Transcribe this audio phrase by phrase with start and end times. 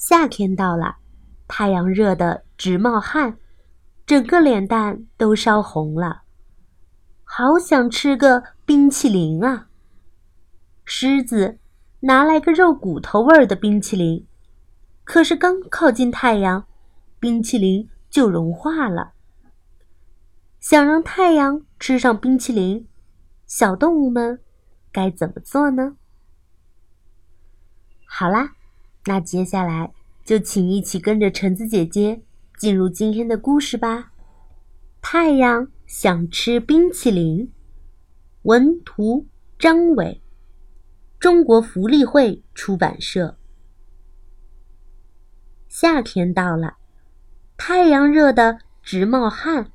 [0.00, 0.96] 夏天到了，
[1.46, 3.36] 太阳热得直冒汗，
[4.06, 6.22] 整个脸蛋都烧红了，
[7.22, 9.68] 好想吃个冰淇淋啊！
[10.86, 11.58] 狮子
[12.00, 14.26] 拿来个肉骨头味儿的冰淇淋，
[15.04, 16.66] 可是刚靠近太阳，
[17.18, 19.12] 冰淇淋就融化了。
[20.60, 22.88] 想让太阳吃上冰淇淋，
[23.46, 24.40] 小动物们
[24.90, 25.96] 该怎么做呢？
[28.06, 28.54] 好啦。
[29.06, 29.92] 那接下来
[30.24, 32.22] 就请一起跟着橙子姐姐
[32.58, 34.12] 进入今天的故事吧。
[35.00, 37.50] 太阳想吃冰淇淋，
[38.42, 39.26] 文图
[39.58, 40.22] 张伟，
[41.18, 43.38] 中国福利会出版社。
[45.68, 46.74] 夏天到了，
[47.56, 49.72] 太阳热得直冒汗，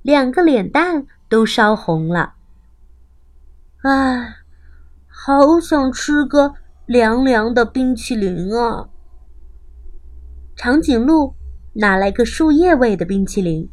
[0.00, 2.36] 两个脸蛋都烧红了。
[3.82, 4.36] 唉，
[5.06, 6.54] 好想吃个。
[6.86, 8.90] 凉凉的冰淇淋啊！
[10.54, 11.34] 长颈鹿
[11.72, 13.70] 拿来个树叶味的冰淇淋，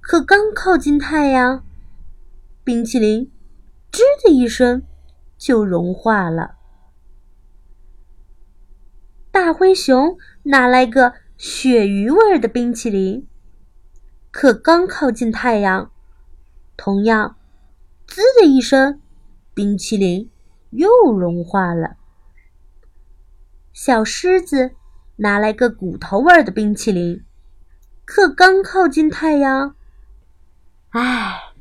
[0.00, 1.62] 可刚靠近太阳，
[2.64, 3.30] 冰淇淋
[3.92, 4.82] “吱”的一声
[5.36, 6.56] 就融化了。
[9.30, 13.28] 大灰熊拿来个鳕鱼味的冰淇淋，
[14.30, 15.90] 可刚靠近太阳，
[16.78, 17.36] 同样
[18.08, 18.98] “滋”的一声，
[19.52, 20.30] 冰淇淋
[20.70, 21.98] 又融化了。
[23.82, 24.72] 小狮子
[25.16, 27.24] 拿来个骨头味儿的冰淇淋，
[28.04, 29.74] 可刚靠近太阳，
[30.90, 31.54] 唉，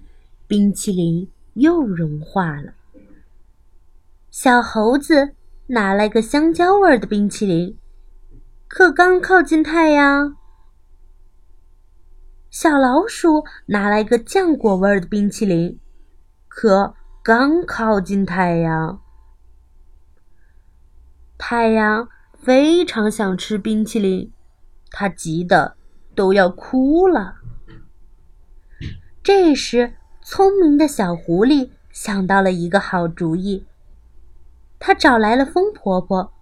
[0.46, 2.74] 冰淇淋又融化了。
[4.30, 5.34] 小猴子
[5.68, 7.78] 拿来个香蕉味儿的冰淇淋，
[8.68, 10.36] 可刚靠近太阳，
[12.50, 15.80] 小老鼠拿来个浆果味儿的冰淇淋，
[16.50, 19.02] 可刚靠近太阳。
[21.42, 24.32] 太阳非常想吃冰淇淋，
[24.92, 25.78] 它急得
[26.14, 27.36] 都要哭了。
[29.24, 33.66] 这时，聪明的小狐狸想到了一个好主意，
[34.80, 36.34] 他找来了风婆婆，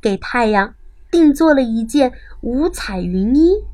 [0.00, 0.74] 给太阳
[1.10, 3.64] 定做了一件五彩云衣。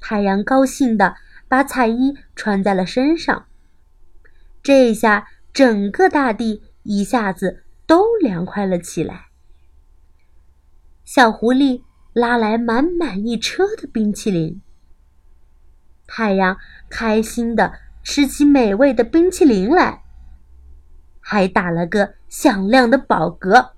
[0.00, 1.14] 太阳高兴的
[1.46, 3.46] 把彩衣穿在了身上，
[4.62, 7.62] 这下整个大地一下子。
[7.90, 9.30] 都凉快了起来。
[11.02, 14.62] 小狐狸拉来满满一车的冰淇淋，
[16.06, 16.56] 太阳
[16.88, 20.04] 开心的吃起美味的冰淇淋来，
[21.18, 23.72] 还打了个响亮的饱嗝。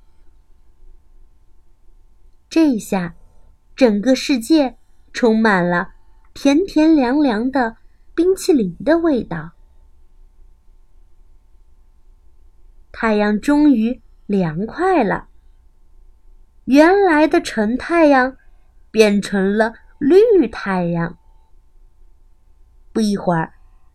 [2.50, 3.14] 这下，
[3.74, 4.76] 整个世界
[5.14, 5.94] 充满了
[6.34, 7.78] 甜甜凉凉的
[8.14, 9.52] 冰淇淋的味道。
[12.92, 15.28] 太阳终于凉快了。
[16.66, 18.36] 原来的橙太阳
[18.92, 21.18] 变成了绿太阳。
[22.92, 23.54] 不一会儿，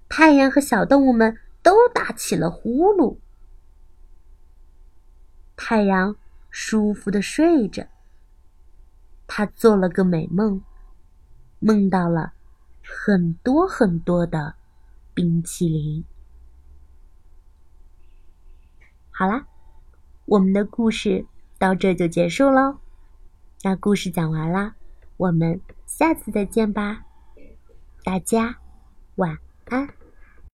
[0.10, 3.20] 太阳和小动物们都打起了呼噜。
[5.56, 6.16] 太阳
[6.50, 7.88] 舒服的睡着，
[9.28, 10.62] 他做了个美梦，
[11.60, 12.34] 梦到了
[12.84, 14.56] 很多很多的
[15.14, 16.04] 冰淇淋。
[19.18, 19.48] 好啦，
[20.26, 21.26] 我们的故事
[21.58, 22.78] 到这就结束喽。
[23.64, 24.76] 那故事讲完啦，
[25.18, 27.04] 我们下次再见吧。
[28.04, 28.60] 大家
[29.16, 29.40] 晚
[29.70, 29.97] 安。